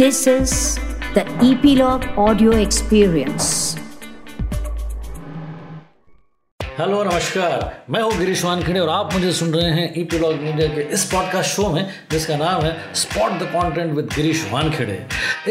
[0.00, 0.52] This is
[1.14, 3.48] the Epilogue Audio Experience.
[6.78, 10.68] Hello नमस्कार। मैं हूँ गिरीश वानखेड़े और आप मुझे सुन रहे हैं ई पीलॉग मीडिया
[10.74, 14.98] के इस पॉडकास्ट शो में, जिसका नाम है spot the content with Girish Wankhede.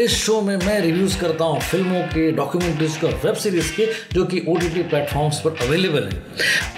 [0.04, 4.24] इस शो में मैं रिव्यूज़ करता हूँ फ़िल्मों के डॉक्यूमेंट्रीज के वेब सीरीज़ के, जो
[4.24, 6.22] कि ओ टी प्लेटफॉर्म्स पर अवेलेबल है।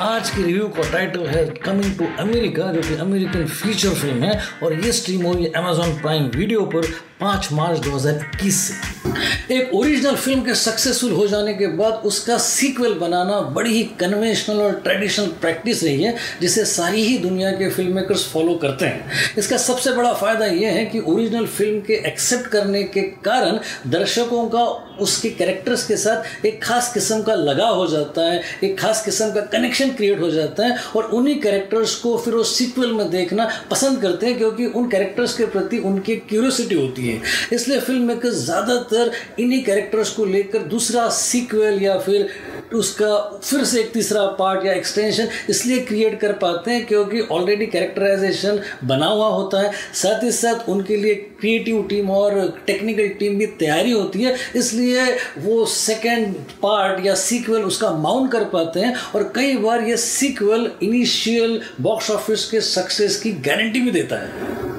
[0.09, 4.41] आज की रिव्यू का टाइटल है कमिंग टू अमेरिका जो कि अमेरिकन फीचर फ़िल्म है,
[4.63, 6.93] और ये स्ट्रीम हुई अमेजॉन प्राइम वीडियो पर।
[7.23, 12.95] पाँच मार्च 2021 से। एक ओरिजिनल फ़िल्म के सक्सेसफुल हो जाने के बाद उसका सीक्वल
[12.99, 17.95] बनाना बड़ी ही कन्वेंशनल और ट्रेडिशनल प्रैक्टिस रही है, जिसे सारी ही दुनिया के फ़िल्म
[17.97, 22.47] मेकर्स फॉलो करते हैं। इसका सबसे बड़ा फ़ायदा यह है कि ओरिजिनल फ़िल्म के एक्सेप्ट
[22.47, 23.59] करने के कारण
[23.91, 24.65] दर्शकों का
[25.01, 29.31] उसके कैरेक्टर्स के साथ एक खास किस्म का लगाव हो जाता है, एक खास किस्म
[29.31, 33.49] का कनेक्शन क्रिएट हो जाता है और उन्हीं कैरेक्टर्स को फिर वो सीक्वल में देखना
[33.71, 37.12] पसंद करते हैं, क्योंकि उन कैरेक्टर्स के प्रति उनकी क्यूरियोसिटी होती है।
[37.53, 42.29] इसलिए फ़िल्म मेकर ज़्यादातर इन्हीं कैरेक्टर्स को लेकर दूसरा सीक्वल या फिर
[42.75, 47.67] उसका फिर से एक तीसरा पार्ट या एक्सटेंशन इसलिए क्रिएट कर पाते हैं क्योंकि ऑलरेडी
[47.67, 53.39] कैरेक्टराइजेशन बना हुआ होता है। साथ ही साथ उनके लिए क्रिएटिव टीम और टेक्निकल टीम
[53.39, 55.05] भी तैयारी होती है। इसलिए
[55.39, 60.71] वो सेकेंड पार्ट या सीक्वल उसका माउंट कर पाते हैं और कई बार ये सीक्वल
[60.83, 64.72] इनिशियल बॉक्स ऑफ़िस के सक्सेस की गारंटी भी देता है।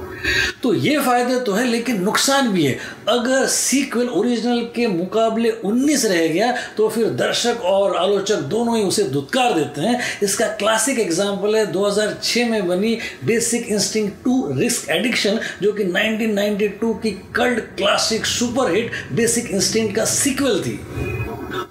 [0.64, 2.78] तो ये फ़ायदे तो है, लेकिन नुकसान भी है।
[3.10, 8.84] अगर सीक्वल ओरिजिनल के मुकाबले 19 रह गया तो फिर दर्शक और आलोचक दोनों ही
[8.84, 14.90] उसे दुत्कार देते हैं। इसका क्लासिक एग्ज़ाम्पल है 2006 में बनी basic instinct two risk
[14.90, 20.80] addiction जो कि 1992 की cult classic superhit basic instinct का सीक्वल थी।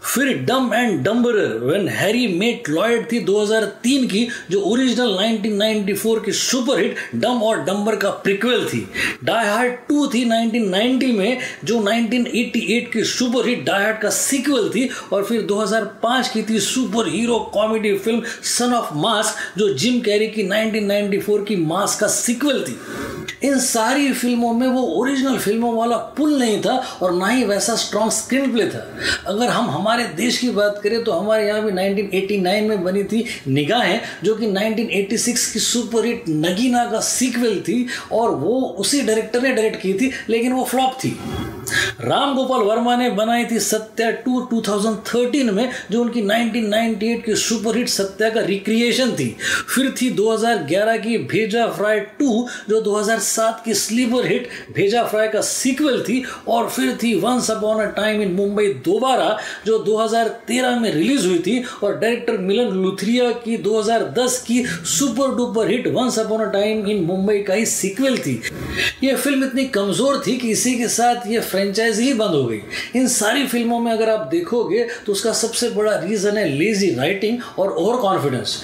[0.02, 6.32] फिर dumb and dumberer when Harry met Lloyd थी 2003 की, जो ओरिजिनल 1994 की
[6.32, 8.88] सुपरहिट डम और डम्बर का प्रिक्वल थी।
[9.24, 14.88] डाई हार्ट टू थी 1990 में, जो 1988 की सुपरहिट डाई हार्ट का सीक्वल थी,
[15.12, 20.26] और फिर 2005 की थी super hero comedy film son of mask जो जिम कैरी
[20.26, 22.78] की 1994 की मास्क का सीक्वल थी।
[23.44, 27.74] इन सारी फ़िल्मों में वो ओरिजिनल फ़िल्मों वाला पुल नहीं था और ना ही वैसा
[27.76, 28.86] स्ट्रॉन्ग स्क्रीन प्ले था।
[29.26, 33.24] अगर हम हमारे देश की बात करें तो हमारे यहाँ भी 1989 में बनी थी
[33.48, 39.52] निगाहें, जो कि 1986 की सुपरहिट नगीना का सीक्वल थी और वो उसी डायरेक्टर ने
[39.52, 41.18] डायरेक्ट की थी, लेकिन वो फ्लॉप थी।
[42.00, 47.88] राम गोपाल वर्मा ने बनाई थी सत्या टू 2013 में, जो उनकी 1998 की सुपरहिट
[47.88, 49.36] सत्या का रिक्रिएशन थी।
[49.74, 53.20] फिर थी 2011 की भेजा फ्राई टू, जो 2007
[53.64, 58.22] की स्लीपर हिट भेजा फ्राई का सीक्वल थी और फिर थी once upon a time
[58.22, 64.38] in Mumbai Dobaara, जो 2013 में रिलीज़ हुई थी और डायरेक्टर मिलन लुथरिया की 2010
[64.46, 68.40] की super duper hit once upon a time in Mumbai का ही सीक्वल थी।
[69.04, 72.60] यह फ़िल्म इतनी कमज़ोर थी कि इसी के साथ ये फ्रेंचाइज ही बंद हो गई।
[72.96, 77.38] इन सारी फ़िल्मों में अगर आप देखोगे तो उसका सबसे बड़ा रीज़न है लेजी राइटिंग
[77.58, 78.60] और ओवर कॉन्फिडेंस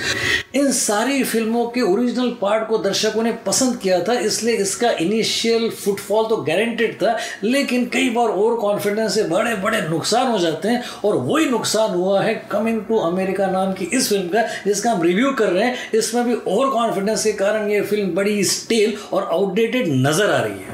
[0.54, 5.68] इन सारी फ़िल्मों के ओरिजिनल पार्ट को दर्शकों ने पसंद किया था, इसलिए इसका इनिशियल
[5.70, 10.68] फुटफॉल तो गारंटेड था, लेकिन कई बार ओवर कॉन्फिडेंस से बड़े बड़े नुकसान हो जाते
[10.68, 14.90] हैं, और वही नुकसान हुआ है कमिंग टू अमेरिका नाम की इस फ़िल्म का, जिसका
[14.90, 18.96] हम रिव्यू कर रहे हैं। इसमें भी ओवर कॉन्फिडेंस के कारण ये फ़िल्म बड़ी स्टेल
[19.12, 20.67] और आउटडेटेड नज़र आ रही है।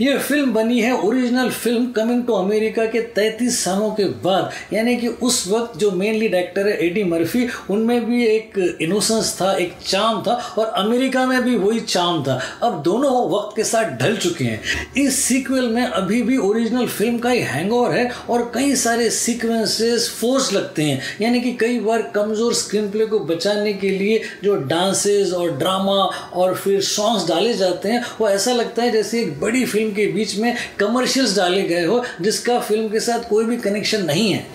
[0.00, 4.96] यह फ़िल्म बनी है original film coming to America के 33 सालों के बाद। यानी
[4.96, 9.74] कि उस वक्त जो मेनली डायरेक्टर है एडी मर्फी उनमें भी एक इनोसेंस था, एक
[9.86, 14.16] चाम था और अमेरिका में भी वही चाम था। अब दोनों वक्त के साथ ढल
[14.16, 18.74] चुके हैं। इस सीक्वल में अभी भी ओरिजिनल फ़िल्म का ही हैंगओवर है और कई
[18.76, 23.90] सारे सीक्वेंसेस फोर्स लगते हैं। यानी कि कई बार कमज़ोर स्क्रीन प्ले को बचाने के
[23.90, 26.00] लिए जो डांसेस और ड्रामा
[26.34, 30.06] और फिर सॉन्ग्स डाले जाते हैं, वो ऐसा लगता है जैसे एक बड़ी फ़िल्म के
[30.06, 34.46] बीच में कमर्शियल्स डाले गए हो, जिसका फ़िल्म के साथ कोई भी कनेक्शन नहीं है।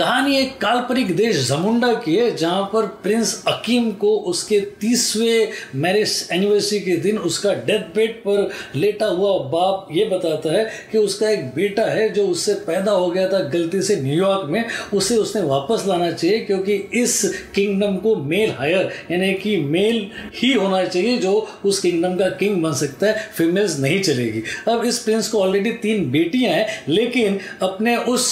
[0.00, 6.28] कहानी एक काल्पनिक देश जमुंडा की है, जहाँ पर प्रिंस अकीम को उसके तीसवें मैरिज
[6.32, 11.28] एनिवर्सरी के दिन उसका डेथ बेड पर लेटा हुआ बाप ये बताता है कि उसका
[11.30, 14.64] एक बेटा है जो उससे पैदा हो गया था गलती से न्यूयॉर्क में,
[14.94, 17.22] उसे उसने वापस लाना चाहिए क्योंकि इस
[17.54, 22.62] किंगडम को मेल हायर यानी कि मेल ही होना चाहिए जो उस किंगडम का किंग
[22.62, 27.38] बन सकता है फीमेल्स नहीं चलेगी। अब इस प्रिंस को ऑलरेडी तीन बेटियाँ हैं, लेकिन
[27.62, 28.28] अपने उस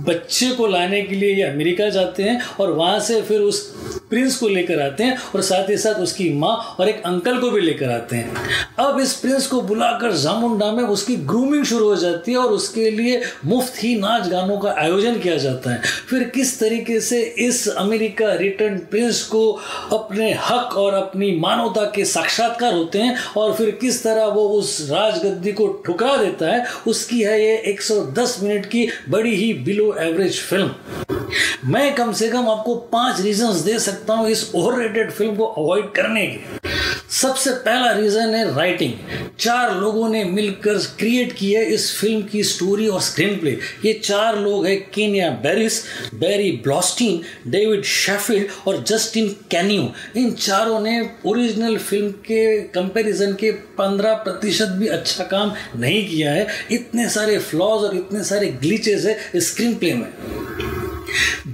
[0.00, 3.60] बच्चे को लाने के लिए ये अमेरिका जाते हैं और वहाँ से फिर उस
[4.10, 7.50] प्रिंस को लेकर आते हैं और साथ ही साथ उसकी माँ और एक अंकल को
[7.50, 8.48] भी लेकर आते हैं।
[8.78, 12.90] अब इस प्रिंस को बुलाकर जामुंडा में उसकी ग्रूमिंग शुरू हो जाती है और उसके
[12.90, 17.66] लिए मुफ़्त ही नाच गानों का आयोजन किया जाता है। फिर किस तरीके से इस
[17.68, 19.50] अमेरिका रिटर्न प्रिंस को
[19.92, 24.76] अपने हक और अपनी मानवता के साक्षात्कार होते हैं और फिर किस तरह वो उस
[24.90, 30.40] राजगद्दी को ठुकरा देता है, उसकी है ये 110 मिनट की बड़ी ही बिलो एवरेज
[30.40, 31.19] फ़िल्म।
[31.64, 35.90] मैं कम से कम आपको पाँच रीजंस दे सकता हूँ इस ओवर फ़िल्म को अवॉइड
[35.92, 36.68] करने के।
[37.10, 38.92] सबसे पहला रीजन है राइटिंग
[39.38, 43.50] चार लोगों ने मिलकर क्रिएट की है इस फ़िल्म की स्टोरी और स्क्रीन प्ले
[43.84, 45.82] ये चार लोग हैं Kenya Barris
[46.14, 53.50] Barry Blaustein David Sheffield और जस्टिन कैन्यू इन चारों ने ओरिजिनल फ़िल्म के कंपैरिजन के
[53.78, 59.04] पंद्रह प्रतिशत भी अच्छा काम नहीं किया है। इतने सारे फ्लॉज और इतने सारे ग्लिचेस
[59.04, 60.08] है स्क्रीन प्ले में।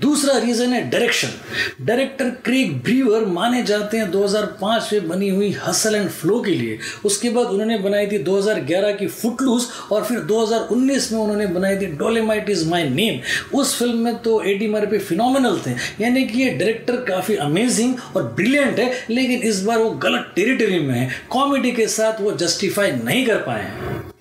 [0.00, 5.94] दूसरा रीजन है डायरेक्शन डायरेक्टर क्रेग ब्रीवर माने जाते हैं 2005 में बनी हुई हसल
[5.94, 6.78] एंड फ्लो के लिए.
[7.04, 11.86] उसके बाद उन्होंने बनाई थी 2011 की फुटलूस और फिर 2019 में उन्होंने बनाई थी
[11.96, 13.20] डोलेमाइट इज़ माई नेम
[13.58, 15.70] उस फ़िल्म में तो एडी मर्फी फिनोमिनल थे.
[16.00, 20.78] यानी कि ये डायरेक्टर काफ़ी अमेजिंग और ब्रिलियंट है, लेकिन इस बार वो गलत टेरिटरी
[20.80, 21.08] में है.
[21.30, 23.70] कॉमेडी के साथ वो जस्टिफाई नहीं कर पाए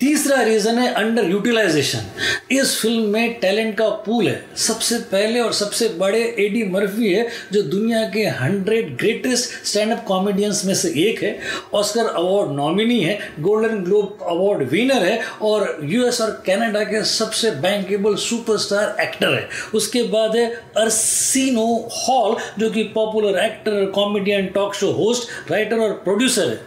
[0.00, 2.04] तीसरा रीजन है अंडर यूटिलाइजेशन
[2.52, 4.44] इस फ़िल्म में टैलेंट का पूल है.
[4.56, 10.04] सबसे पहले और सबसे बड़े एडी मर्फी है, जो दुनिया के hundred greatest stand up
[10.08, 11.38] comedians में से एक है।
[11.74, 17.50] ऑस्कर अवार्ड नॉमिनी है, गोल्डन ग्लोब अवार्ड विनर है, और यूएस और कनाडा के सबसे
[17.50, 20.46] बैंकेबल सुपरस्टार एक्टर है। उसके बाद है
[20.76, 26.60] अर्सिनो हॉल, जो कि popular actor comedian talk show host writer और प्रोड्यूसर है।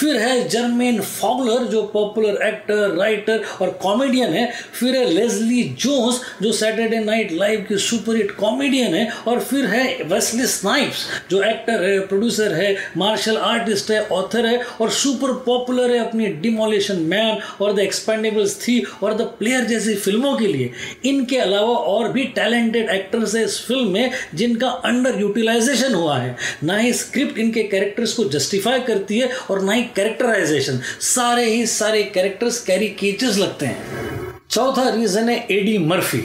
[0.00, 6.20] फिर है जर्मेन फॉगलर जो पॉपुलर एक्टर राइटर और कॉमेडियन है। फिर है लेजली जोन्स
[6.42, 11.42] जो सैटरडे नाइट लाइव की सुपर हिट कॉमेडियन है और फिर है वेस्ली स्नाइप्स जो
[11.42, 17.00] एक्टर है प्रोड्यूसर है मार्शल आर्टिस्ट है ऑथर है और सुपर पॉपुलर है अपनी डिमोलिशन
[17.12, 20.70] मैन और द एक्सपेंडेबल्स थी और द प्लेयर जैसी फ़िल्मों के लिए।
[21.04, 26.36] इनके अलावा और भी टैलेंटेड एक्टर्स है इस फ़िल्म में, जिनका अंडर यूटिलाइजेशन हुआ है।
[26.64, 31.66] ना ही स्क्रिप्ट इनके कैरेक्टर्स को जस्टिफाई करती है और ना ही कैरेक्टराइजेशन सारे ही
[31.68, 34.13] सारे कैरेक्टर कैरेक्टर्स कैरिकेचर्स लगते हैं।
[34.54, 36.18] चौथा रीजन है एडी मर्फी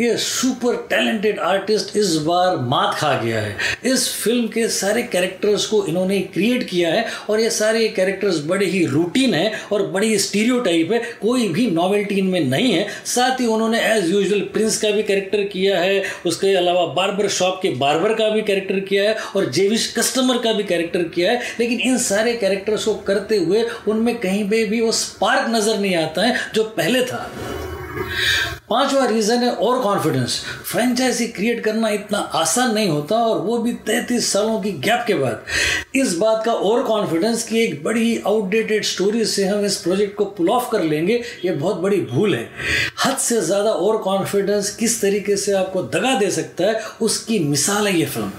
[0.00, 5.66] ये सुपर टैलेंटेड आर्टिस्ट इस बार मात खा गया है। इस फ़िल्म के सारे कैरेक्टर्स
[5.66, 10.18] को इन्होंने क्रिएट किया है और ये सारे कैरेक्टर्स बड़े ही रूटीन है और बड़ी
[10.18, 14.80] स्टीरियो टाइप है। कोई भी नॉवेल्टी इनमें नहीं है। साथ ही उन्होंने एज यूजल प्रिंस
[14.82, 19.08] का भी कैरेक्टर किया है। उसके अलावा बार्बर शॉप के बार्बर का भी कैरेक्टर किया
[19.10, 23.36] है और जेविश कस्टमर का भी कैरेक्टर किया है। लेकिन इन सारे कैरेक्टर्स को करते
[23.36, 27.30] हुए उनमें कहीं पर भी वो स्पार्क नज़र नहीं आता है, जो पहले था।
[28.70, 33.72] पांचवा रीजन है और कॉन्फिडेंस फ्रेंचाइजी क्रिएट करना इतना आसान नहीं होता और वो भी
[33.86, 35.44] तैतीस सालों की गैप के बाद.
[35.94, 40.24] इस बात का और कॉन्फिडेंस कि एक बड़ी आउटडेटेड स्टोरी से हम इस प्रोजेक्ट को
[40.24, 42.48] पुल ऑफ़ कर लेंगे, ये बहुत बड़ी भूल है.
[43.04, 47.86] हद से ज़्यादा और कॉन्फिडेंस किस तरीके से आपको दगा दे सकता है, उसकी मिसाल
[47.86, 48.30] है ये फ़िल्म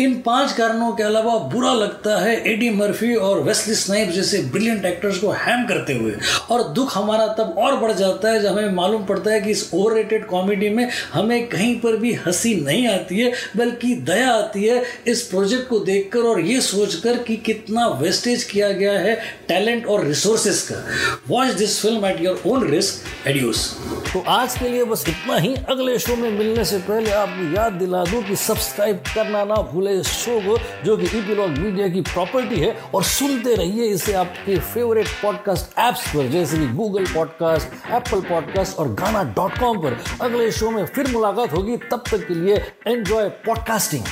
[0.00, 4.84] इन पाँच कारणों के अलावा बुरा लगता है एडी मर्फी और वेस्ली स्नाइप जैसे ब्रिलियंट
[4.84, 6.14] एक्टर्स को हैम करते हुए।
[6.50, 9.68] और दुख हमारा तब और बढ़ जाता है जब हमें मालूम पड़ता है कि इस
[9.74, 14.82] ओवर कॉमेडी में हमें कहीं पर भी हँसी नहीं आती है, बल्कि दया आती है
[15.06, 19.14] इस प्रोजेक्ट को देखकर और ये सोचकर कि कितना वेस्टेज किया गया है
[19.48, 20.84] टैलेंट और रिसोर्सेस का।
[21.28, 23.68] Watch this film at your own risk एड्यूस
[24.12, 27.72] तो आज के लिए बस इतना ही। अगले शो में मिलने से पहले आपको याद
[27.72, 32.00] दिला दूँ कि सब्सक्राइब करना ना भूले। इस शो को जो कि ईपीलॉग मीडिया की
[32.00, 37.90] प्रॉपर्टी है और सुनते रहिए इसे आपके फेवरेट पॉडकास्ट ऐप्स पर, जैसे कि गूगल पॉडकास्ट
[37.90, 42.26] एप्पल पॉडकास्ट और गाना डॉट कॉम पर। अगले शो में फिर मुलाकात होगी, तब तक
[42.28, 42.56] के लिए
[42.86, 44.04] एंजॉय पॉडकास्टिंग